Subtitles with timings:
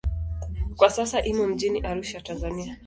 [0.75, 2.77] Kwa sasa imo mjini Arusha, Tanzania.